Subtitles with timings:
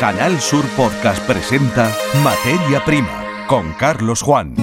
[0.00, 1.94] Canal Sur Podcast presenta
[2.24, 4.54] Materia Prima con Carlos Juan.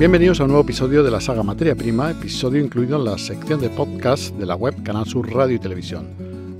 [0.00, 3.60] Bienvenidos a un nuevo episodio de la saga Materia Prima, episodio incluido en la sección
[3.60, 6.08] de podcast de la web Canal Sur Radio y Televisión.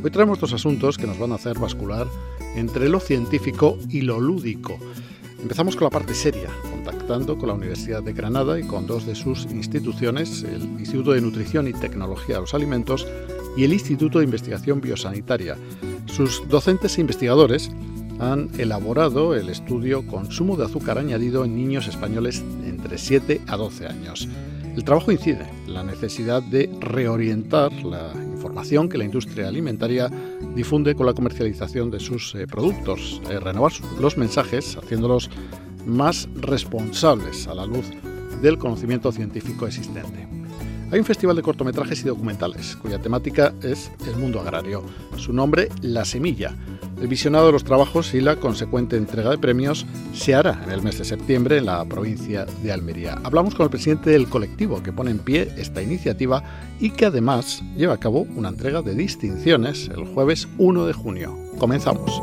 [0.00, 2.06] Hoy traemos dos asuntos que nos van a hacer bascular
[2.54, 4.78] entre lo científico y lo lúdico.
[5.46, 9.14] Empezamos con la parte seria, contactando con la Universidad de Granada y con dos de
[9.14, 13.06] sus instituciones, el Instituto de Nutrición y Tecnología de los Alimentos
[13.56, 15.56] y el Instituto de Investigación Biosanitaria.
[16.06, 17.70] Sus docentes e investigadores
[18.18, 23.86] han elaborado el estudio Consumo de azúcar añadido en niños españoles entre 7 a 12
[23.86, 24.28] años.
[24.74, 28.12] El trabajo incide en la necesidad de reorientar la
[28.88, 30.10] que la industria alimentaria
[30.54, 35.30] difunde con la comercialización de sus eh, productos, eh, renovar los mensajes haciéndolos
[35.86, 37.86] más responsables a la luz
[38.42, 40.26] del conocimiento científico existente.
[40.90, 44.84] Hay un festival de cortometrajes y documentales cuya temática es el mundo agrario.
[45.16, 46.54] Su nombre, La Semilla.
[47.00, 50.82] El visionado de los trabajos y la consecuente entrega de premios se hará en el
[50.82, 53.20] mes de septiembre en la provincia de Almería.
[53.22, 56.42] Hablamos con el presidente del colectivo que pone en pie esta iniciativa
[56.80, 61.38] y que además lleva a cabo una entrega de distinciones el jueves 1 de junio.
[61.58, 62.22] Comenzamos.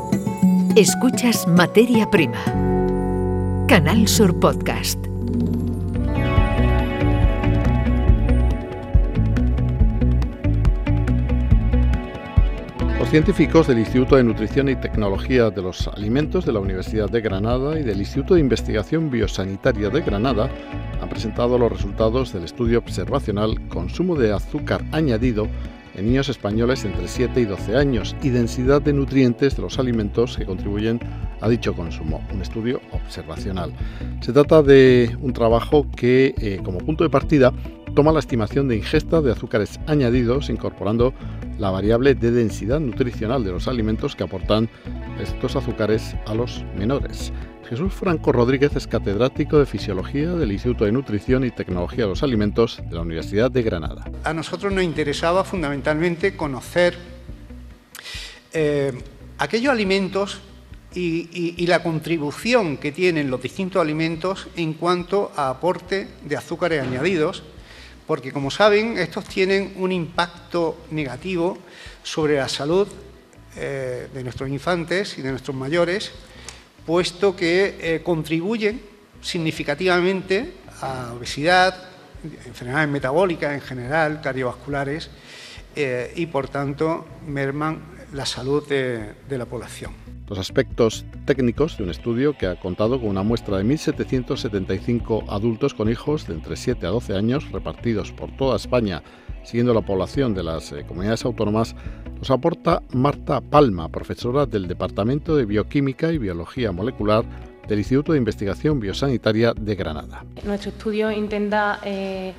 [0.74, 2.42] Escuchas Materia Prima.
[3.68, 5.13] Canal Sur Podcast.
[13.14, 17.78] Científicos del Instituto de Nutrición y Tecnología de los Alimentos de la Universidad de Granada
[17.78, 20.50] y del Instituto de Investigación Biosanitaria de Granada
[21.00, 25.46] han presentado los resultados del estudio observacional Consumo de azúcar añadido
[25.94, 30.36] en niños españoles entre 7 y 12 años y densidad de nutrientes de los alimentos
[30.36, 30.98] que contribuyen
[31.40, 33.72] a dicho consumo, un estudio observacional.
[34.22, 37.52] Se trata de un trabajo que, eh, como punto de partida,
[37.94, 41.14] toma la estimación de ingesta de azúcares añadidos incorporando
[41.58, 44.68] la variable de densidad nutricional de los alimentos que aportan
[45.20, 47.32] estos azúcares a los menores.
[47.68, 52.22] Jesús Franco Rodríguez es catedrático de Fisiología del Instituto de Nutrición y Tecnología de los
[52.22, 54.10] Alimentos de la Universidad de Granada.
[54.24, 56.96] A nosotros nos interesaba fundamentalmente conocer
[58.52, 58.92] eh,
[59.38, 60.40] aquellos alimentos
[60.94, 66.80] y, y, la contribución que tienen los distintos alimentos en cuanto a aporte de azúcares
[66.80, 67.42] añadidos
[68.06, 71.58] porque como saben, estos tienen un impacto negativo
[72.02, 72.88] sobre la salud
[73.56, 76.12] eh, de nuestros infantes y de nuestros mayores,
[76.84, 78.82] puesto que eh, contribuyen
[79.22, 81.74] significativamente a obesidad,
[82.46, 85.10] enfermedades metabólicas en general, cardiovasculares,
[85.76, 87.82] eh, y por tanto merman
[88.14, 89.92] la salud de la población
[90.28, 95.74] los aspectos técnicos de un estudio que ha contado con una muestra de 1.775 adultos
[95.74, 99.02] con hijos de entre 7 a 12 años repartidos por toda España,
[99.42, 101.76] siguiendo la población de las eh, comunidades autónomas,
[102.18, 107.24] nos aporta Marta Palma, profesora del Departamento de Bioquímica y Biología Molecular
[107.68, 110.24] del Instituto de Investigación Biosanitaria de Granada.
[110.44, 112.32] Nuestro estudio intenta eh,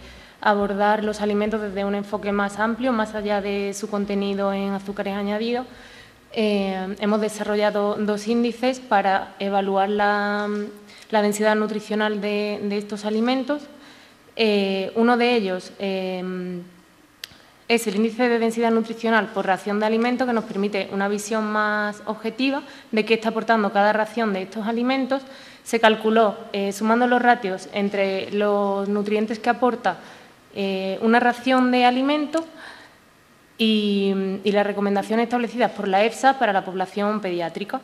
[0.46, 5.16] abordar los alimentos desde un enfoque más amplio, más allá de su contenido en azúcares
[5.16, 5.66] añadidos
[6.38, 10.50] eh, hemos desarrollado dos índices para evaluar la,
[11.10, 13.64] densidad nutricional de, estos alimentos.
[14.36, 16.62] Eh, uno de ellos eh,
[17.70, 21.46] es el índice de densidad nutricional por ración de alimentos, que nos permite una visión
[21.46, 25.22] más objetiva de qué está aportando cada ración de estos alimentos.
[25.64, 26.36] Se calculó,
[26.74, 29.98] sumando los ratios entre los nutrientes que aporta
[31.02, 32.46] una ración de alimentos
[33.58, 37.82] y, las recomendaciones establecidas por la EFSA para la población pediátrica.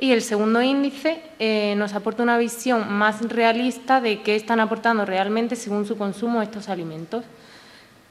[0.00, 5.04] Y el segundo índice eh, nos aporta una visión más realista de qué están aportando
[5.04, 7.24] realmente según su consumo estos alimentos.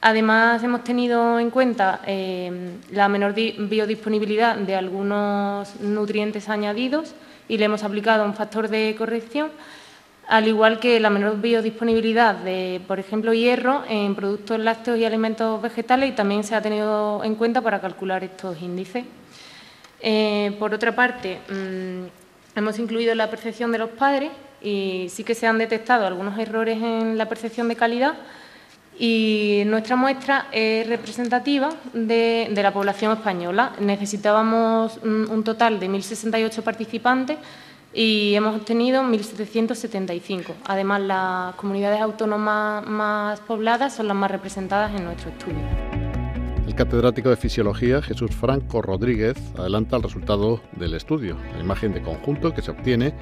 [0.00, 7.14] Además, hemos tenido en cuenta eh, la menor biodisponibilidad de algunos nutrientes añadidos
[7.48, 9.50] y le hemos aplicado un factor de corrección
[10.28, 15.60] al igual que la menor biodisponibilidad de, por ejemplo, hierro en productos lácteos y alimentos
[15.62, 19.04] vegetales y también se ha tenido en cuenta para calcular estos índices.
[20.00, 24.30] Eh, por otra parte, mm, hemos incluido la percepción de los padres
[24.60, 28.14] y sí que se han detectado algunos errores en la percepción de calidad
[28.98, 33.72] y nuestra muestra es representativa de, la población española.
[33.80, 37.38] Necesitábamos un total de 1.068 participantes
[37.92, 40.54] y hemos obtenido 1.775.
[40.66, 45.58] Además, las comunidades autónomas más pobladas son las más representadas en nuestro estudio.
[46.66, 52.02] El catedrático de Fisiología, Jesús Franco Rodríguez, adelanta el resultado del estudio, la imagen de
[52.02, 53.14] conjunto que se obtiene,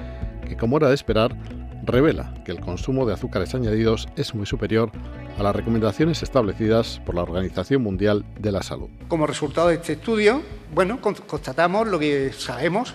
[0.47, 1.35] que como era de esperar,
[1.83, 4.91] revela que el consumo de azúcares añadidos es muy superior
[5.39, 8.89] a las recomendaciones establecidas por la Organización Mundial de la Salud.
[9.07, 10.41] Como resultado de este estudio,
[10.73, 12.93] bueno, constatamos lo que sabemos,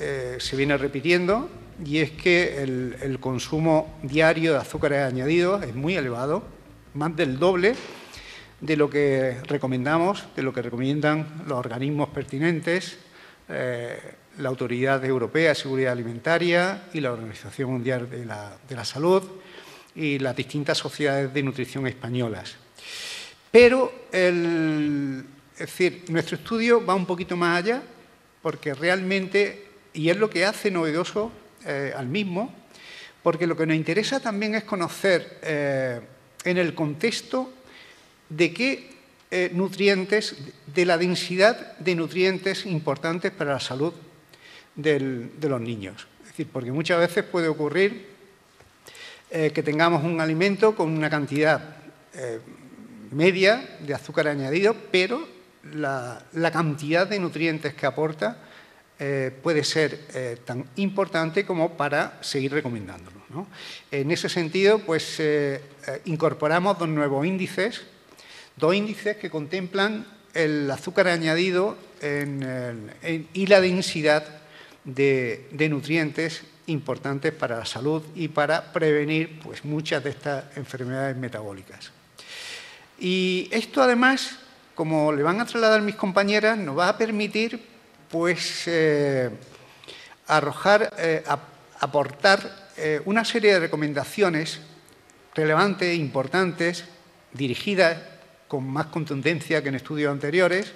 [0.00, 1.48] eh, se viene repitiendo,
[1.84, 6.42] y es que el, consumo diario de azúcares añadidos es muy elevado,
[6.94, 7.74] más del doble
[8.60, 12.98] de lo que recomendamos, de lo que recomiendan los organismos pertinentes,
[13.48, 13.98] eh,
[14.38, 19.22] la Autoridad Europea de Seguridad Alimentaria y la Organización Mundial de la, Salud
[19.94, 22.56] y las distintas sociedades de nutrición españolas.
[23.50, 25.24] Pero, es
[25.58, 27.82] decir, nuestro estudio va un poquito más allá
[28.42, 29.67] porque realmente,
[29.98, 31.32] y es lo que hace novedoso
[31.66, 32.54] eh, al mismo,
[33.24, 36.00] porque lo que nos interesa también es conocer eh,
[36.44, 37.52] en el contexto
[38.28, 38.90] de qué
[39.32, 40.36] eh, nutrientes,
[40.72, 43.92] de la densidad de nutrientes importantes para la salud
[44.76, 45.00] de
[45.48, 46.06] los niños.
[46.22, 48.16] Es decir, porque muchas veces puede ocurrir
[49.28, 51.76] que tengamos un alimento con una cantidad
[53.10, 55.26] media de azúcar añadido, pero
[55.74, 56.22] la,
[56.52, 58.38] cantidad de nutrientes que aporta
[58.98, 63.18] eh, puede ser tan importante como para seguir recomendándolo.
[63.90, 65.22] En ese sentido, pues
[66.06, 67.82] incorporamos dos nuevos índices,
[68.56, 71.76] dos índices que contemplan el azúcar añadido
[73.34, 74.38] y la densidad
[74.94, 81.90] de, nutrientes importantes para la salud y para prevenir pues, muchas de estas enfermedades metabólicas.
[82.98, 84.38] Y esto además,
[84.74, 87.60] como le van a trasladar mis compañeras, nos va a permitir
[88.10, 89.30] pues, eh,
[90.26, 91.22] arrojar, eh,
[91.80, 94.60] aportar eh, una serie de recomendaciones
[95.34, 96.84] relevantes importantes,
[97.32, 97.98] dirigidas
[98.48, 100.72] con más contundencia que en estudios anteriores,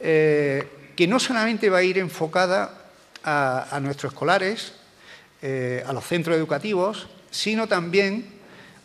[0.00, 2.90] que no solamente va a ir enfocada
[3.24, 4.74] a, nuestros escolares,
[5.42, 8.26] a los centros educativos, sino también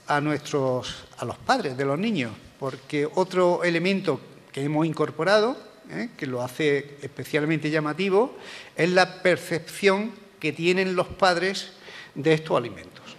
[0.07, 4.19] a, nuestros, a los padres de los niños, porque otro elemento
[4.51, 8.37] que hemos incorporado, eh, que lo hace especialmente llamativo,
[8.75, 11.71] es la percepción que tienen los padres
[12.15, 13.15] de estos alimentos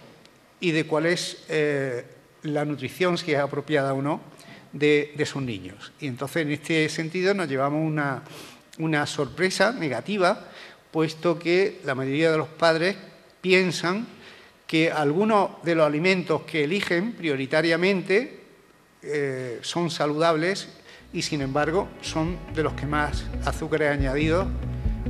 [0.59, 2.05] y de cuál es eh,
[2.43, 4.21] la nutrición, si es apropiada o no,
[4.73, 5.91] de, sus niños.
[5.99, 8.23] Y entonces, en este sentido, nos llevamos una,
[8.79, 10.47] una sorpresa negativa
[10.91, 12.95] puesto que la mayoría de los padres
[13.41, 14.07] piensan
[14.67, 18.39] que algunos de los alimentos que eligen prioritariamente
[19.01, 20.69] eh, son saludables
[21.13, 24.47] y sin embargo son de los que más azúcares añadidos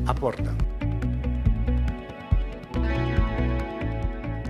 [0.06, 0.58] aportan.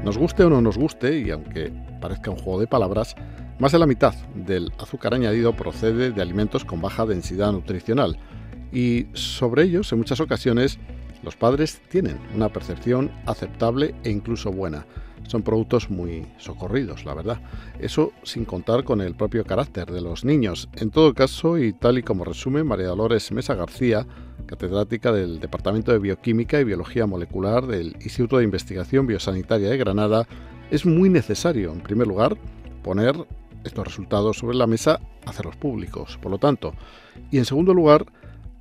[0.03, 3.15] Nos guste o no nos guste, y aunque parezca un juego de palabras,
[3.59, 8.17] más de la mitad del azúcar añadido procede de alimentos con baja densidad nutricional,
[8.71, 10.79] y sobre ellos en muchas ocasiones
[11.23, 14.85] los padres tienen una percepción aceptable e incluso buena.
[15.27, 17.41] Son productos muy socorridos, la verdad.
[17.79, 20.67] Eso sin contar con el propio carácter de los niños.
[20.75, 24.05] En todo caso, y tal y como resume María Dolores Mesa García,
[24.45, 30.27] catedrática del Departamento de Bioquímica y Biología Molecular del Instituto de Investigación Biosanitaria de Granada,
[30.71, 32.37] es muy necesario, en primer lugar,
[32.83, 33.15] poner
[33.63, 36.73] estos resultados sobre la mesa, hacerlos públicos, por lo tanto.
[37.29, 38.05] Y en segundo lugar,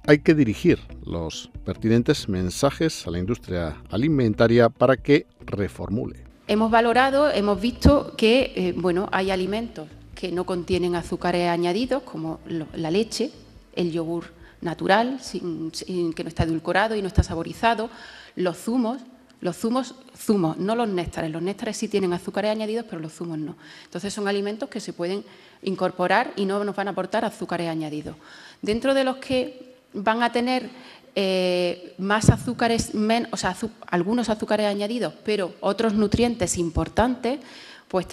[0.07, 6.25] hay que dirigir los pertinentes mensajes a la industria alimentaria para que reformule.
[6.47, 12.41] Hemos valorado, hemos visto que eh, bueno, hay alimentos que no contienen azúcares añadidos, como
[12.47, 13.31] la leche,
[13.75, 14.25] el yogur
[14.61, 17.89] natural, que no está edulcorado y no está saborizado,
[18.37, 19.01] los zumos,
[19.41, 21.31] los zumos, zumos, no los néctares.
[21.31, 23.57] Los néctares sí tienen azúcares añadidos, pero los zumos no.
[23.85, 25.25] Entonces son alimentos que se pueden
[25.63, 28.17] incorporar y no nos van a aportar azúcares añadidos.
[28.61, 30.71] Dentro de los que van a tener
[31.17, 32.93] eh, más azúcares,
[33.33, 33.57] o sea,
[33.89, 37.41] algunos azúcares añadidos, pero otros nutrientes importantes,
[37.89, 38.07] pues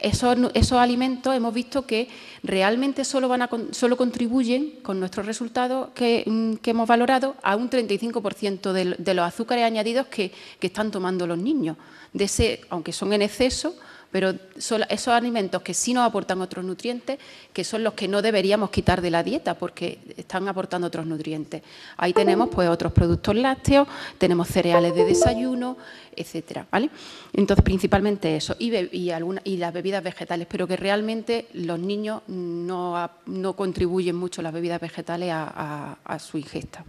[0.00, 2.08] esos, esos, alimentos hemos visto que
[2.44, 7.68] realmente solo, van a, solo contribuyen con nuestros resultados que, mm, hemos valorado a un
[7.68, 11.76] 35% de, de, los azúcares añadidos que, que, están tomando los niños.
[12.12, 13.74] De ese, aunque son en exceso,
[14.14, 17.18] pero esos alimentos que sí nos aportan otros nutrientes,
[17.52, 21.62] que son los que no deberíamos quitar de la dieta porque están aportando otros nutrientes.
[21.96, 25.76] Ahí tenemos pues otros productos lácteos, tenemos cereales de desayuno,
[26.14, 26.90] etcétera, ¿vale?
[27.32, 33.10] Entonces, principalmente eso, y, y, las bebidas vegetales, pero que realmente los niños no,
[33.56, 36.84] contribuyen mucho las bebidas vegetales a, a su ingesta.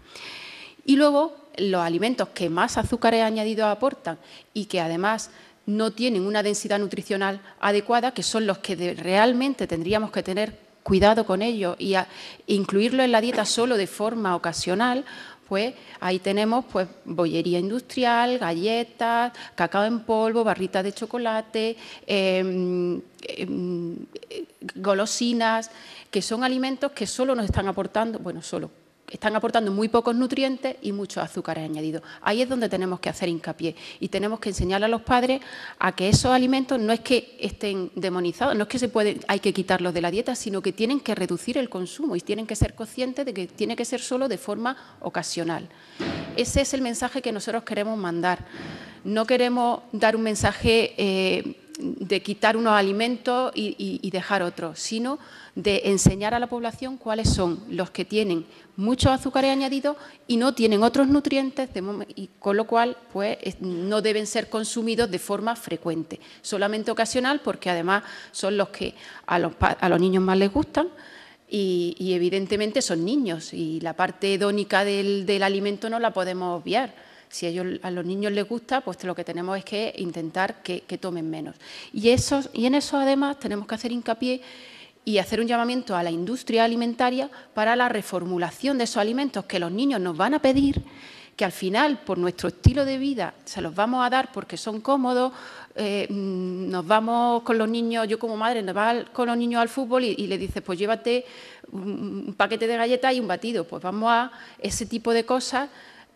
[0.86, 4.20] Y luego, los alimentos que más azúcares añadidos aportan
[4.54, 5.32] y que además
[5.66, 11.26] no tienen una densidad nutricional adecuada, que son los que realmente tendríamos que tener cuidado
[11.26, 11.96] con ellos y
[12.48, 15.04] incluirlo en la dieta solo de forma ocasional,
[15.48, 23.96] pues ahí tenemos pues bollería industrial, galletas, cacao en polvo, barritas de chocolate, em, em,
[24.76, 25.72] golosinas,
[26.12, 28.70] que son alimentos que solo nos están aportando, bueno, solo
[29.10, 32.02] están aportando muy pocos nutrientes y muchos azúcares añadidos.
[32.22, 35.42] Ahí es donde tenemos que hacer hincapié y tenemos que enseñarle a los padres
[35.80, 38.92] a que esos alimentos no es que estén demonizados, no es que se
[39.28, 42.48] hay que quitarlos de la dieta, sino que tienen que reducir el consumo y tienen
[42.48, 45.68] que ser conscientes de que tiene que ser solo de forma ocasional.
[46.36, 48.46] Ese es el mensaje que nosotros queremos mandar.
[49.04, 55.20] No queremos dar un mensaje eh, de quitar unos alimentos y dejar otros, sino
[55.56, 59.96] de enseñar a la población cuáles son los que tienen muchos azúcares añadidos
[60.28, 61.70] y no tienen otros nutrientes,
[62.16, 67.70] y con lo cual pues, no deben ser consumidos de forma frecuente, solamente ocasional, porque
[67.70, 68.94] además son los que
[69.26, 70.90] a los, a los niños más les gustan.
[71.48, 76.94] Y, evidentemente son niños y la parte hedónica del, alimento no la podemos obviar.
[77.30, 80.62] Si a, ellos, a los niños les gusta, pues lo que tenemos es que intentar
[80.62, 81.56] que, tomen menos.
[81.94, 82.10] Y,
[82.54, 84.42] y en eso además tenemos que hacer hincapié
[85.06, 89.60] y hacer un llamamiento a la industria alimentaria para la reformulación de esos alimentos que
[89.60, 90.84] los niños nos van a pedir,
[91.36, 94.82] que al final, por nuestro estilo de vida, se los vamos a dar porque son
[94.82, 95.34] cómodos,
[95.76, 99.62] eh, mm, nos vamos con los niños, yo como madre, nos va con los niños
[99.62, 101.26] al fútbol y, le dices, pues llévate
[101.72, 103.66] un paquete de galletas y un batido.
[103.66, 105.70] Pues vamos a ese tipo de cosas,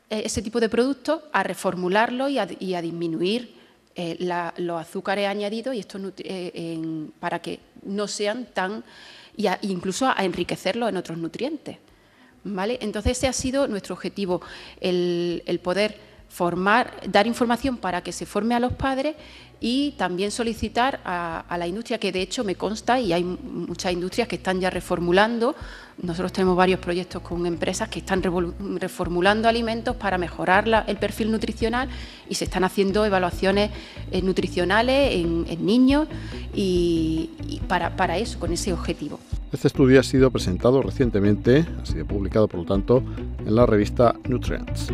[0.10, 3.60] ese tipo de productos, a reformularlo y a disminuir
[3.96, 4.18] eh,
[4.58, 6.80] los azúcares añadidos y esto eh,
[7.20, 8.84] para que no sean tan,
[9.36, 11.78] y incluso a enriquecerlos en otros nutrientes.
[12.44, 12.80] ¿vale?
[12.82, 14.42] Entonces ese ha sido nuestro objetivo,
[14.80, 19.15] el poder formar, dar información para que se forme a los padres
[19.62, 24.27] y también solicitar a, la industria, que de hecho me consta y hay muchas industrias
[24.27, 25.53] que están ya reformulando.
[26.01, 31.89] Nosotros tenemos varios proyectos con empresas que están reformulando alimentos para mejorar el perfil nutricional
[32.29, 33.71] y se están haciendo evaluaciones
[34.12, 36.07] eh, nutricionales en, niños
[36.53, 39.19] y, para, para eso, con ese objetivo.
[39.51, 43.03] Este estudio ha sido presentado recientemente, ha sido publicado por lo tanto
[43.45, 44.89] en la revista Nutrients.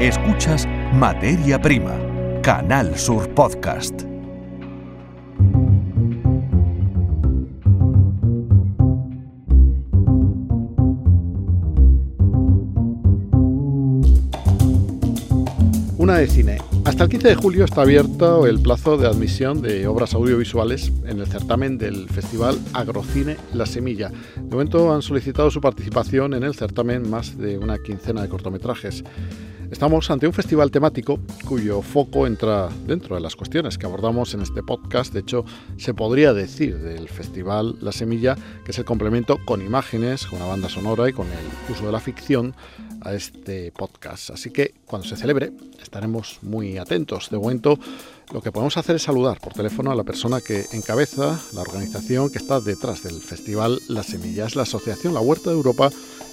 [0.00, 0.64] Escuchas
[0.94, 1.98] Materia Prima,
[2.40, 4.02] Canal Sur Podcast.
[15.96, 16.58] Una de cine.
[16.84, 21.18] Hasta el 15 de julio está abierto el plazo de admisión de obras audiovisuales en
[21.18, 24.12] el certamen del Festival Agrocine La Semilla.
[24.36, 29.02] De momento han solicitado su participación en el certamen más de una quincena de cortometrajes.
[29.70, 34.40] Estamos ante un festival temático cuyo foco entra dentro de las cuestiones que abordamos en
[34.40, 35.12] este podcast.
[35.12, 35.44] De hecho,
[35.76, 38.34] se podría decir del festival La Semilla
[38.64, 41.92] que es el complemento con imágenes, con una banda sonora y con el uso de
[41.92, 42.54] la ficción
[43.02, 44.30] a este podcast.
[44.30, 47.28] Así que cuando se celebre estaremos muy atentos.
[47.28, 47.78] De momento,
[48.32, 52.30] lo que podemos hacer es saludar por teléfono a la persona que encabeza la organización
[52.30, 54.46] que está detrás del festival La Semilla.
[54.46, 55.90] Es la Asociación La Huerta de Europa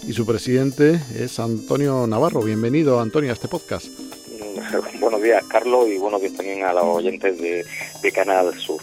[0.08, 2.42] y su presidente es Antonio Navarro.
[2.42, 3.88] Bienvenido, Antonio, a este podcast.
[5.00, 7.66] Buenos días, Carlos, y buenos días también a los oyentes de,
[8.02, 8.82] de Canal Sur.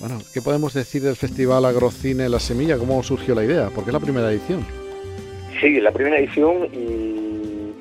[0.00, 2.78] Bueno, ¿qué podemos decir del Festival Agrocine La Semilla?
[2.78, 3.70] ¿Cómo surgió la idea?
[3.74, 4.66] Porque es la primera edición.
[5.60, 7.16] Sí, la primera edición y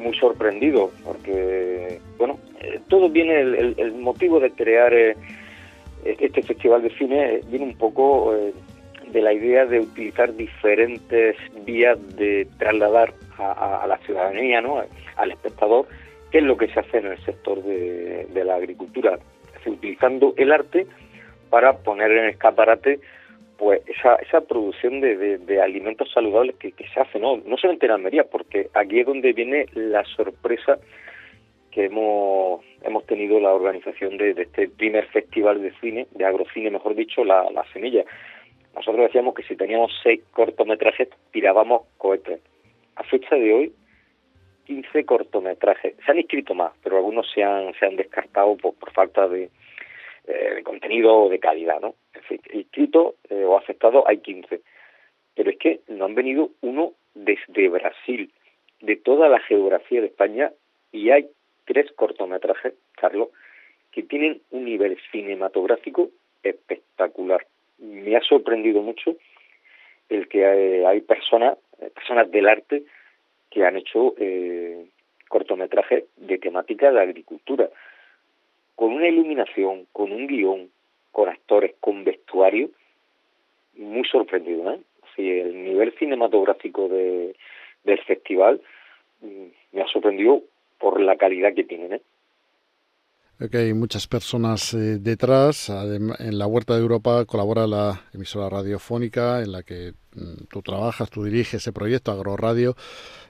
[0.06, 1.65] muy sorprendido, porque,
[2.88, 5.16] todo viene, el, motivo de crear eh,
[6.04, 8.54] este festival de cine viene un poco eh,
[9.12, 14.82] de la idea de utilizar diferentes vías de trasladar a, la ciudadanía, ¿no?
[15.18, 15.88] al espectador,
[16.32, 19.20] qué es lo que se hace en el sector de, la agricultura,
[19.66, 20.86] utilizando el arte
[21.50, 23.00] para poner en escaparate
[23.58, 27.38] pues esa, esa producción de, alimentos saludables que, se hace, ¿no?
[27.38, 30.78] no solamente en Almería, porque aquí es donde viene la sorpresa
[31.76, 36.96] que hemos, hemos tenido la organización de, este primer festival de cine, de agrocine, mejor
[36.96, 38.06] dicho, la, la Semilla.
[38.74, 42.40] Nosotros decíamos que si teníamos seis cortometrajes, tirábamos cohetes.
[42.96, 43.74] A fecha de hoy,
[44.68, 45.96] 15 cortometrajes.
[46.06, 49.50] Se han inscrito más, pero algunos se han, se han descartado por, falta de,
[50.28, 51.96] eh, de contenido o de calidad, ¿no?
[52.14, 54.62] En fin, inscrito eh, o aceptado hay 15.
[55.36, 58.32] Pero es que no han venido uno desde Brasil,
[58.80, 60.54] de toda la geografía de España,
[60.94, 61.28] y hay
[61.66, 63.30] tres cortometrajes, Carlos,
[63.92, 66.10] que tienen un nivel cinematográfico
[66.44, 67.46] espectacular
[67.80, 69.16] me ha sorprendido mucho
[70.10, 70.46] el que
[70.86, 72.84] hay, personas, eh, personas del arte
[73.50, 74.86] que han hecho eh,
[75.28, 77.70] cortometrajes de temática de agricultura,
[78.76, 80.70] con una iluminación, con un guion,
[81.12, 82.70] con actores, con vestuario,
[83.76, 84.80] muy sorprendido, ¿eh?
[85.18, 87.36] el nivel cinematográfico de,
[87.86, 88.62] del festival
[89.22, 90.42] mm, me ha sorprendido
[90.86, 91.94] por la calidad que tienen.
[91.94, 92.02] ¿eh?
[93.52, 95.70] que hay muchas personas eh, detrás.
[95.70, 101.10] En la Huerta de Europa colabora la emisora radiofónica en la que mm, tú trabajas,
[101.10, 102.76] tú diriges ese proyecto, Agroradio,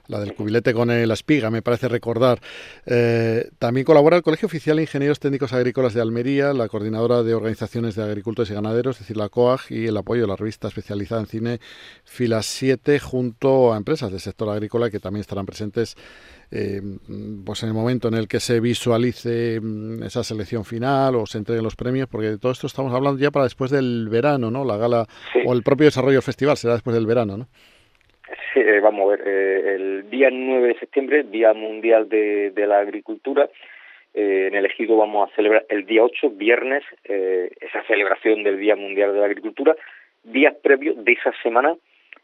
[0.06, 2.40] la del cubilete con la espiga, me parece recordar.
[2.86, 7.34] Eh, también colabora el Colegio Oficial de Ingenieros Técnicos Agrícolas de Almería, la Coordinadora de
[7.34, 10.68] Organizaciones de Agricultores y Ganaderos, es decir, la COAG, y el apoyo de la revista
[10.68, 11.60] especializada en cine
[12.04, 15.96] Filas 7, junto a empresas del sector agrícola que también estarán presentes
[16.52, 16.80] eh,
[17.44, 21.38] pues en el momento en el que se visualice mm, esa selección final o se
[21.38, 24.64] entreguen los premios, porque de todo esto estamos hablando ya para después del verano, ¿no?
[24.64, 25.06] La gala
[25.44, 27.46] o el propio desarrollo del festival será después del verano, ¿no?
[28.52, 32.78] Sí, eh, vamos a ver, eh, el día 9 de septiembre, Día Mundial de, la
[32.78, 33.48] Agricultura,
[34.14, 39.12] en el Ejido vamos a celebrar el día 8, viernes, esa celebración del Día Mundial
[39.12, 39.76] de la Agricultura.
[40.24, 41.76] Días previos de esa semana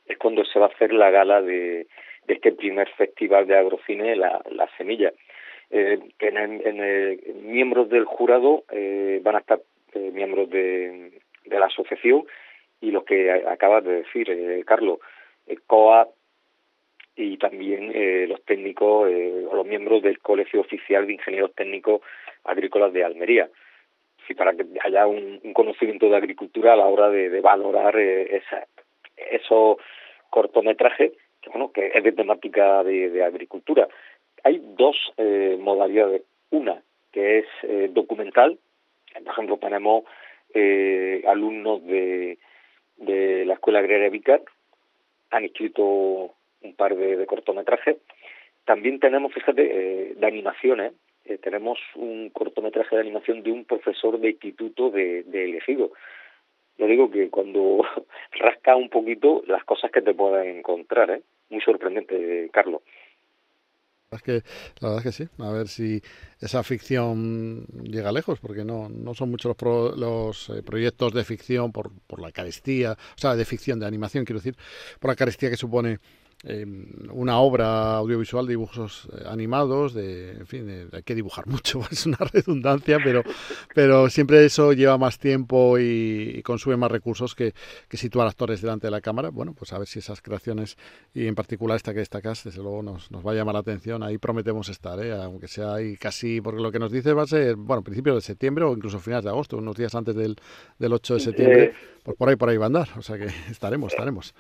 [0.07, 1.87] es cuando se va a hacer la gala de,
[2.27, 5.13] de este primer festival de agrocine, La, la Semilla.
[5.71, 9.61] Eh, en, en, miembros del jurado eh, van a estar
[9.95, 11.13] eh, miembros de,
[11.47, 12.27] de, la asociación
[12.83, 14.99] y los que acabas de decir, eh, Carlos,
[15.67, 16.09] COA
[17.17, 17.93] y también
[18.29, 22.01] los técnicos o los miembros del Colegio Oficial de Ingenieros Técnicos
[22.45, 23.51] Agrícolas de Almería.
[24.27, 28.67] Sí, para que haya un, conocimiento de agricultura a la hora de, de valorar esa,
[29.17, 29.77] esos
[30.31, 31.13] cortometrajes
[31.43, 33.89] que, bueno, que es de temática de, agricultura.
[34.45, 36.23] Hay dos eh, modalidades.
[36.51, 36.83] Una,
[37.13, 38.59] que es eh, documental.
[39.13, 40.05] Por ejemplo, tenemos
[40.55, 42.39] eh, alumnos de,
[42.97, 44.43] de la Escuela Agraria Vicar,
[45.31, 47.97] han escrito un par de, cortometrajes.
[48.65, 50.93] También tenemos, fíjate, de animaciones.
[51.43, 55.93] tenemos un cortometraje de animación de un profesor de instituto de, de elegido.
[56.79, 57.83] Yo digo que cuando
[58.33, 61.23] rasca un poquito las cosas que te puedas encontrar, ¿eh?
[61.51, 62.83] muy sorprendente, Carlos.
[64.13, 64.43] Es que,
[64.81, 66.03] la verdad es que sí, a ver si
[66.39, 71.73] esa ficción llega lejos, porque no, no son muchos los, los eh, proyectos de ficción
[71.73, 74.57] por, por la carestía, o sea, de ficción, de animación, quiero decir,
[75.01, 75.99] por la carestía que supone
[76.45, 81.83] Em, una obra audiovisual de dibujos eh, animados, de, en fin, hay que dibujar mucho,
[81.91, 83.23] es una redundancia, pero,
[83.75, 87.55] pero siempre eso lleva más tiempo y, consume más recursos que,
[87.89, 89.31] que, situar actores delante de la cámara.
[89.31, 90.77] Bueno, pues a ver si esas creaciones,
[91.15, 94.03] y en particular esta que destacas, desde luego nos, nos va a llamar la atención.
[94.03, 95.13] Ahí prometemos estar, ¿eh?
[95.13, 98.21] aunque sea ahí casi, porque lo que nos dice va a ser, bueno, principios de
[98.21, 100.37] septiembre o incluso finales de agosto, unos días antes del,
[100.77, 101.65] del 8 de septiembre.
[101.65, 104.35] Eh, pues por ahí, por ahí va a andar, o sea que estaremos, estaremos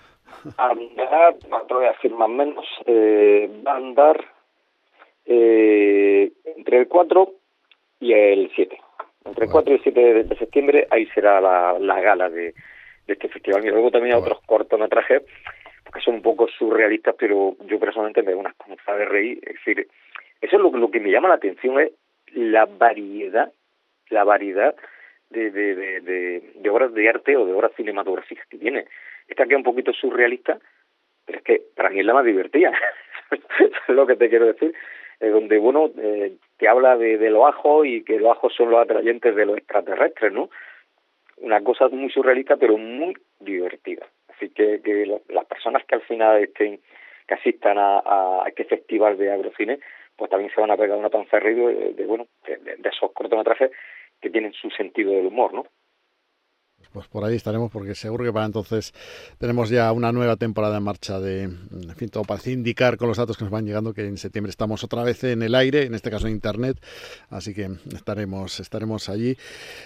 [0.57, 4.25] andar, no te voy a decir más o menos, eh, va a andar
[5.27, 7.33] eh, entre el 4
[8.01, 8.79] y el 7.
[9.25, 12.55] Entre el 4 y el 7 de, septiembre, ahí será la, la gala de,
[13.07, 13.65] de, este festival.
[13.65, 15.23] Y luego también hay otros cortometrajes
[15.93, 19.39] que son un poco surrealistas, pero yo personalmente me veo unas cosas de reír.
[19.43, 19.87] Es decir,
[20.41, 21.93] eso es lo, lo que me llama la atención, es
[22.35, 23.53] la variedad,
[24.09, 24.75] la variedad
[25.31, 28.87] de, de, de, de, obras de arte o de obras cinematográficas que tiene.
[29.29, 30.59] Esta queda un poquito surrealista,
[31.25, 32.73] pero es que para mí es la más divertida.
[33.31, 34.75] es lo que te quiero decir.
[35.21, 38.81] donde, bueno, eh, te habla de, de los ajos y que los ajos son los
[38.81, 40.51] atrayentes de los extraterrestres, ¿no?
[41.39, 44.07] Una cosa muy surrealista, pero muy divertida.
[44.29, 46.81] Así que, que las personas que al final estén,
[47.27, 49.79] que asistan a, a este festival de agrocine,
[50.17, 53.71] pues también se van a pegar una panza de, de, bueno, de, de esos cortometrajes
[54.21, 55.67] que tienen su sentido del humor, ¿no?
[56.93, 58.93] Pues por ahí estaremos porque seguro que para entonces
[59.39, 63.17] tenemos ya una nueva temporada en marcha de, en fin, todo parece indicar con los
[63.17, 65.95] datos que nos van llegando que en septiembre estamos otra vez en el aire, en
[65.95, 66.79] este caso en internet,
[67.31, 69.37] así que estaremos, estaremos allí.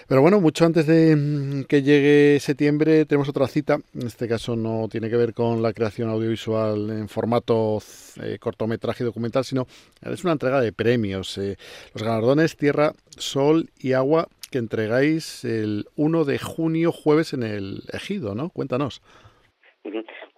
[0.07, 4.55] Pero bueno, mucho antes de mm, que llegue septiembre tenemos otra cita, en este caso
[4.55, 7.81] no tiene que ver con la creación audiovisual en formato
[8.21, 9.67] eh, cortometraje documental, sino
[10.01, 11.37] es una entrega de premios.
[11.37, 11.57] Eh,
[11.93, 17.81] los galardones Tierra, Sol y Agua que entregáis el 1 de junio, jueves, en el
[17.91, 18.49] Ejido, ¿no?
[18.49, 19.01] Cuéntanos.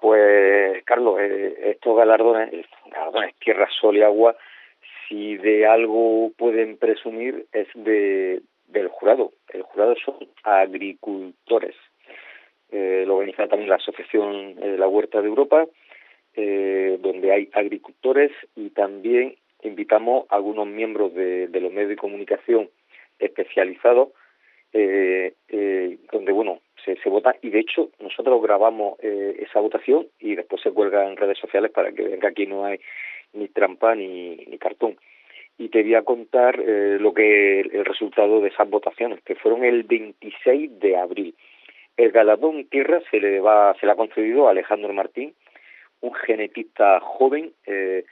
[0.02, 4.36] Pues, Carlos, eh, estos galardones, galardones Tierra, Sol y Agua,
[5.08, 9.32] si de algo pueden presumir es de del jurado.
[9.52, 11.76] El jurado son agricultores.
[12.72, 15.66] Eh, lo organiza también la Asociación de La Huerta de Europa,
[16.36, 22.70] eh, donde hay agricultores y también invitamos a algunos miembros de los medios de comunicación
[23.20, 24.14] especializado
[24.74, 27.36] eh, eh, donde bueno se, se, vota.
[27.42, 31.72] Y de hecho nosotros grabamos eh, esa votación y después se cuelga en redes sociales
[31.72, 32.80] para que vean que aquí no hay
[33.34, 34.98] ni trampa ni, cartón.
[35.58, 39.64] Y te voy a contar eh, lo que el, resultado de esas votaciones que fueron
[39.64, 41.36] el 26 de abril.
[41.98, 45.34] El galardón tierra se le va se le ha concedido a Alejandro Martín
[46.02, 48.06] un genetista joven, eh,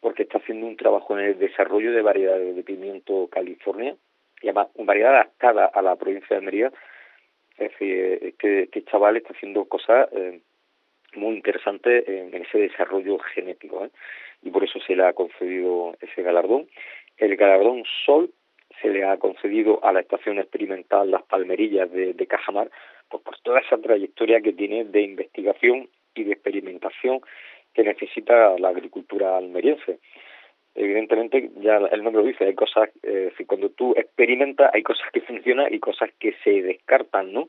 [0.00, 3.96] porque está haciendo un trabajo en el desarrollo de variedades de pimiento California,
[4.78, 6.72] variedad adaptada a la provincia de Almería.
[7.58, 10.40] Es decir, este, este chaval está haciendo cosas eh,
[11.14, 13.90] muy interesantes en, ese desarrollo genético, ¿eh?
[14.42, 16.66] y por eso se le ha concedido ese galardón.
[17.18, 18.30] El galardón Sol
[18.80, 22.70] se le ha concedido a la Estación Experimental Las Palmerillas de, de Cajamar,
[23.08, 27.20] pues por toda esa trayectoria que tiene de investigación y de experimentación
[27.74, 29.98] que necesita la agricultura almeriense.
[30.74, 35.20] Evidentemente, ya el nombre lo dice, hay cosas, eh, cuando tú experimentas, hay cosas que
[35.22, 37.48] funcionan y cosas que se descartan, ¿no?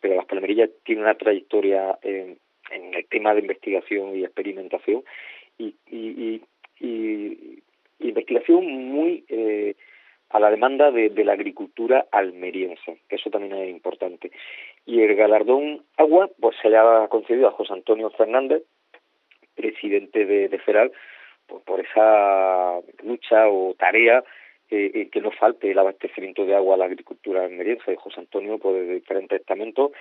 [0.00, 2.38] Pero las palmerillas tienen una trayectoria en,
[2.70, 5.04] el tema de investigación y experimentación
[5.56, 6.42] y, y,
[6.80, 7.62] y,
[8.00, 9.76] investigación muy eh,
[10.30, 14.32] a la demanda de, de, la agricultura almeriense, que eso también es importante.
[14.84, 18.64] Y el galardón Agua, pues se le ha concedido a José Antonio Fernández,
[19.54, 20.92] presidente de, de FERAL,
[21.46, 24.22] pues por esa lucha o tarea
[24.70, 27.96] eh, que no falte el abastecimiento de agua a la agricultura almeriense.
[27.96, 29.92] José Antonio, pues de diferentes estamentos,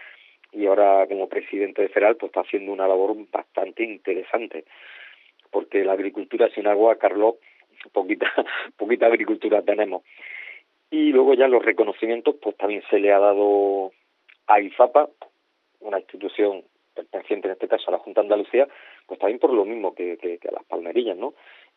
[0.51, 4.65] y ahora como presidente de FERAL, pues está haciendo una labor bastante interesante,
[5.51, 7.36] porque la agricultura sin agua, Carlos,
[7.91, 8.31] poquita,
[8.77, 10.03] poquita agricultura tenemos.
[10.89, 13.91] Y luego ya los reconocimientos, pues también se le ha dado
[14.47, 15.10] a IFAPA,
[15.81, 16.63] una institución
[16.95, 18.67] perteneciente en este caso a la Junta de Andalucía,
[19.05, 21.34] pues también por lo mismo que, que, a las palmerillas, ¿no?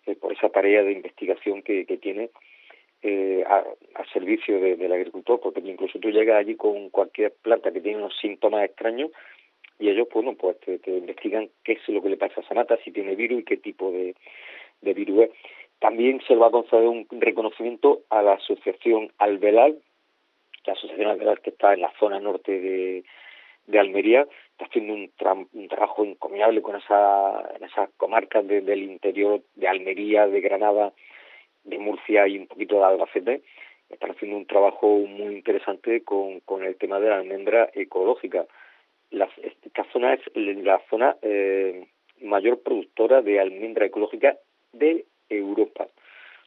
[0.06, 2.30] Eh, por esa tarea de investigación que, tiene
[3.02, 7.80] eh, al servicio de, del agricultor, porque incluso tú llegas allí con cualquier planta que
[7.80, 9.10] tiene unos síntomas extraños
[9.78, 12.76] y ellos, bueno, pues te, investigan qué es lo que le pasa a esa mata,
[12.84, 14.14] si tiene virus y qué tipo de,
[14.82, 15.30] virus es.
[15.78, 19.78] También se le va a conceder un reconocimiento a la asociación Albelal,
[20.64, 23.04] la asociación Albelal que está en la zona norte de,
[23.68, 29.68] de Almería, está haciendo un, trabajo encomiable con esa, en esas comarcas del interior de
[29.68, 30.92] Almería, de Granada,
[31.64, 33.42] de Murcia y un poquito de Albacete.
[33.90, 38.46] Están haciendo un trabajo muy interesante con, con el tema de la almendra ecológica.
[39.10, 41.86] La, esta zona es la zona eh,
[42.20, 44.36] mayor productora de almendra ecológica
[44.72, 45.88] de Europa.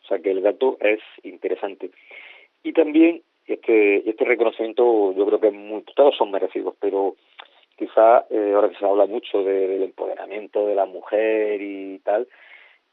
[0.03, 1.91] O sea que el dato es interesante.
[2.63, 7.15] Y también este, este reconocimiento yo creo que muy, todos son merecidos, pero
[7.77, 12.27] quizá eh, ahora que se habla mucho del empoderamiento de la mujer y tal,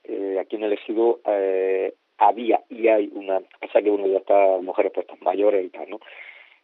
[0.04, 4.58] eh, aquí en el elegido eh, había y hay una, pasa que uno ya está,
[4.62, 6.00] mujeres pues están mayores y tal, ¿no?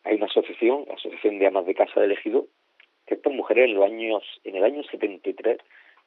[0.05, 2.47] Hay una asociación, la Asociación de Amas de Casa de Elegido,
[3.07, 5.59] que estas mujeres en los años, en el año 73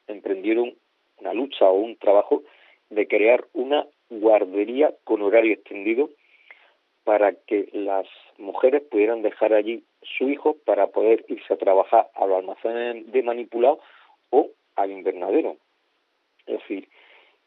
[0.06, 0.74] emprendieron
[1.20, 2.42] una lucha o un trabajo
[2.90, 6.10] de crear una guardería con horario extendido
[7.08, 12.26] para que las mujeres pudieran dejar allí su hijo para poder irse a trabajar a
[12.26, 13.80] los almacenes de manipulado
[14.28, 15.56] o al invernadero.
[16.44, 16.86] Es decir,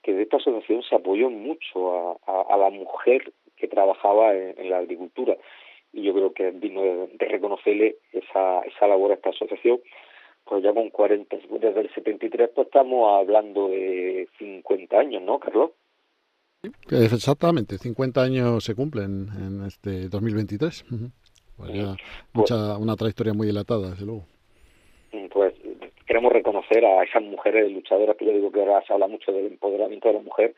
[0.02, 5.38] que de esta asociación se apoyó mucho a, la mujer que trabajaba en, la agricultura
[5.93, 9.80] y yo creo que es digno de, reconocerle esa, esa labor a esta asociación
[10.43, 15.69] pues ya con 40, desde el 73, pues estamos hablando de 50 años, ¿no, Carlos?
[16.91, 20.86] Exactamente, 50 años se cumplen en este 2023.
[21.58, 24.26] Pues ya pues mucha, una trayectoria muy dilatada, desde luego.
[25.12, 25.54] Mm, pues
[26.06, 29.47] queremos reconocer a esas mujeres luchadoras, que yo digo que ahora se habla mucho del
[29.47, 30.56] empoderamiento de la mujer,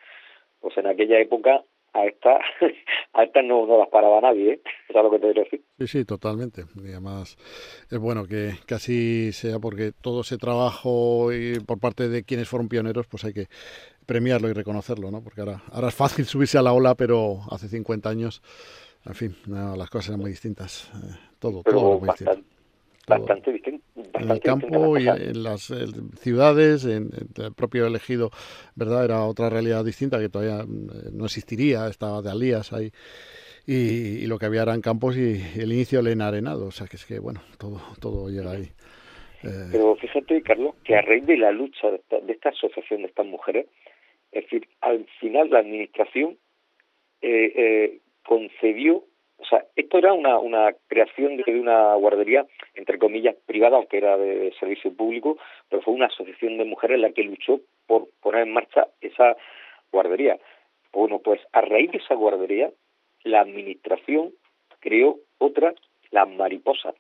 [0.60, 1.64] pues en aquella época
[1.94, 2.40] a esta
[3.14, 4.62] a esta no, no las paraba nadie, ¿eh?
[4.94, 5.64] ¿sabes lo que te quiero decir?
[5.80, 6.64] Sí, sí, totalmente.
[6.84, 7.38] Y además
[7.90, 12.68] es bueno que, así sea porque todo ese trabajo y por parte de quienes fueron
[12.68, 13.48] pioneros, pues hay que
[14.06, 15.22] premiarlo y reconocerlo, ¿no?
[15.24, 18.42] Porque ahora, ahora es fácil subirse a la ola, pero hace 50 años,
[19.06, 20.90] en fin, las cosas eran muy distintas.
[20.96, 22.54] Eh, todo, todo muy distinto
[23.08, 23.84] bastante distinto.
[24.14, 25.72] en el campo y en las
[26.20, 28.30] ciudades, en, el propio elegido,
[28.76, 29.06] ¿verdad?
[29.06, 32.92] Era otra realidad distinta que todavía mm, no existiría, estaba de alías ahí.
[33.66, 37.06] Y, lo que había eran campos y el inicio del enarenado, o sea que es
[37.06, 38.70] que, bueno, todo, todo llega ahí.
[39.44, 43.02] Eh, Pero fíjate, Carlos, que a raíz de la lucha de esta, de esta asociación
[43.02, 43.68] de estas mujeres,
[44.34, 46.38] es decir, al final la administración
[47.22, 49.04] eh, eh, concedió
[49.44, 54.16] o sea, esto era una, una creación de una guardería, entre comillas, privada, aunque era
[54.18, 55.38] de servicio público,
[55.70, 59.36] pero fue una asociación de mujeres la que luchó por poner en marcha esa
[59.92, 60.40] guardería.
[60.94, 62.72] Bueno, pues a raíz de esa guardería,
[63.24, 64.32] la administración
[64.80, 65.74] creó otra,
[66.12, 66.94] la mariposa.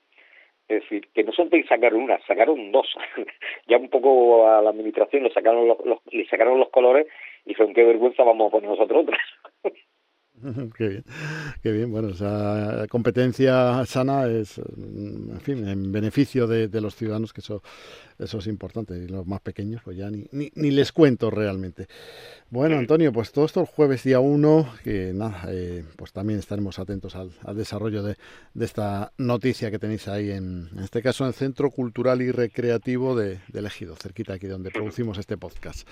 [0.67, 2.87] Es decir, que no solamente sacaron una, sacaron dos.
[3.67, 5.77] ya un poco a la administración le sacaron los,
[6.11, 7.07] le sacaron los colores
[7.45, 9.19] y dijeron, qué vergüenza, vamos a poner nosotros otras.
[10.77, 11.05] qué bien,
[11.61, 11.91] qué bien.
[11.91, 17.63] Bueno, esa competencia sana es, en fin, en beneficio de, los ciudadanos, que eso,
[18.19, 18.95] eso es importante.
[18.97, 21.87] Y los más pequeños, pues ya ni, ni, les cuento realmente.
[22.49, 26.79] Bueno, Antonio, pues todo esto el jueves día 1, que nada, eh, pues también estaremos
[26.79, 28.17] atentos al, desarrollo de,
[28.59, 33.15] esta noticia que tenéis ahí, en, en, este caso en el Centro Cultural y Recreativo
[33.15, 35.87] de, de Ejido, cerquita aquí donde producimos este podcast.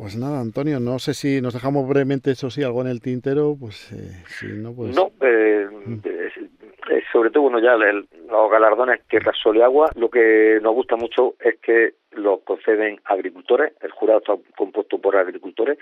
[0.00, 3.54] Pues nada, Antonio, no sé si nos dejamos brevemente, eso sí, algo en el tintero,
[3.60, 4.96] pues eh, si no, pues...
[4.96, 5.98] No, eh, mm.
[6.04, 10.96] eh, sobre todo, bueno, ya los galardones Tierra, Sol y Agua, lo que nos gusta
[10.96, 15.76] mucho es que los conceden agricultores, el jurado está compuesto por agricultores,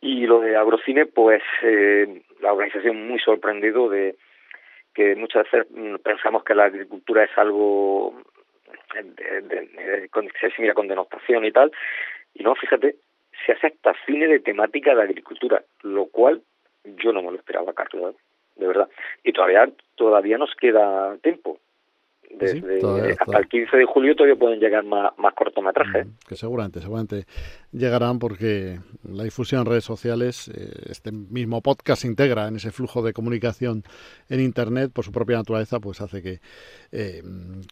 [0.00, 1.44] y lo de Agrocine, pues
[2.40, 4.16] la organización muy sorprendido de
[4.92, 8.20] que muchas veces mm, pensamos que la agricultura es algo
[8.94, 11.70] de, de, se mira con denostación y tal,
[12.34, 12.96] y no, fíjate,
[13.44, 16.42] se hace hasta cine de temática de agricultura, lo cual
[16.84, 18.14] yo no me lo esperaba, Carlos,
[18.56, 18.88] de verdad.
[19.24, 21.58] Y todavía todavía nos queda tiempo.
[22.30, 26.06] Desde, hasta el 15 de julio todavía pueden llegar más, más cortometrajes.
[26.06, 27.26] Mm, que seguramente, seguramente
[27.72, 32.70] llegarán porque la difusión en redes sociales, eh, este mismo podcast se integra en ese
[32.70, 33.84] flujo de comunicación
[34.28, 36.40] en Internet por su propia naturaleza, pues hace que,
[36.92, 37.22] eh,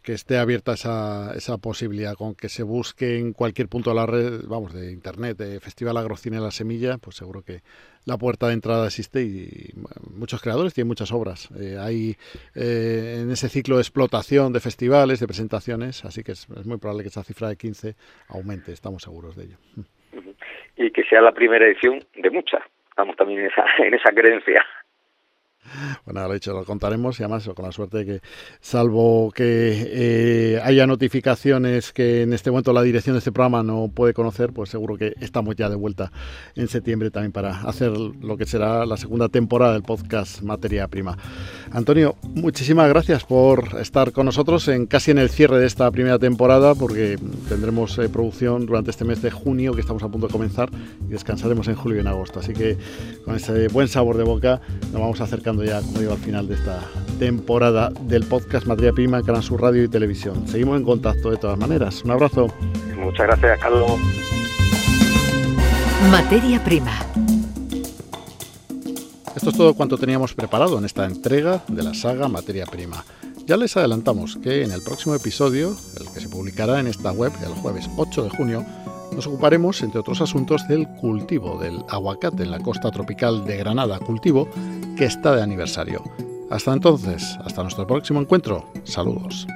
[0.03, 4.05] que esté abierta esa, esa posibilidad con que se busque en cualquier punto de la
[4.05, 7.61] red, vamos, de Internet, de Festival Agrocine La Semilla, pues seguro que
[8.05, 9.73] la puerta de entrada existe y
[10.09, 11.49] muchos creadores tienen muchas obras.
[11.59, 12.17] Eh, hay
[12.55, 17.03] eh, en ese ciclo de explotación de festivales, de presentaciones, así que es, muy probable
[17.03, 17.95] que esa cifra de 15
[18.29, 19.57] aumente, estamos seguros de ello.
[20.81, 22.61] Y que sea la primera edición de muchas.
[22.89, 24.65] Estamos también en esa, en esa creencia.
[26.05, 28.21] Bueno, lo dicho, lo contaremos y además con la suerte de que,
[28.59, 29.43] salvo que
[30.55, 34.51] eh, haya notificaciones que en este momento la dirección de este programa no puede conocer,
[34.51, 36.11] pues seguro que estamos ya de vuelta
[36.55, 41.17] en septiembre también para hacer lo que será la segunda temporada del podcast Materia Prima.
[41.71, 46.19] Antonio, muchísimas gracias por estar con nosotros en casi en el cierre de esta primera
[46.19, 50.33] temporada, porque tendremos eh, producción durante este mes de junio que estamos a punto de
[50.33, 50.69] comenzar
[51.07, 52.39] y descansaremos en julio y en agosto.
[52.39, 52.77] Así que
[53.23, 54.59] con ese buen sabor de boca
[54.91, 56.81] nos vamos a acercar ya, como digo, al final de esta
[57.19, 60.47] temporada del podcast Materia Prima, Canal Sur Radio y Televisión.
[60.47, 62.03] Seguimos en contacto de todas maneras.
[62.03, 62.47] Un abrazo.
[62.97, 63.91] Muchas gracias, Carlos.
[66.09, 66.91] Materia Prima.
[69.35, 73.03] Esto es todo cuanto teníamos preparado en esta entrega de la saga Materia Prima.
[73.45, 77.31] Ya les adelantamos que en el próximo episodio, el que se publicará en esta web
[77.45, 78.65] el jueves 8 de junio,
[79.15, 83.99] nos ocuparemos, entre otros asuntos, del cultivo del aguacate en la costa tropical de Granada,
[83.99, 84.47] cultivo
[84.97, 86.03] que está de aniversario.
[86.49, 88.65] Hasta entonces, hasta nuestro próximo encuentro.
[88.83, 89.47] Saludos.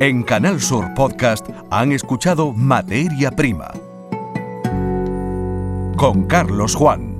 [0.00, 3.72] En Canal Sur Podcast han escuchado Materia Prima
[5.96, 7.11] con Carlos Juan.